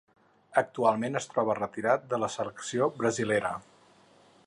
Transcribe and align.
Actualment 0.61 1.19
es 1.19 1.27
troba 1.33 1.57
retirat 1.59 2.09
de 2.15 2.19
la 2.25 2.33
selecció 2.37 2.91
brasilera. 3.01 3.57